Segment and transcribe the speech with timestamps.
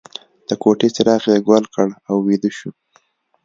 [0.47, 2.69] د کوټې څراغ یې ګل کړ او ویده شو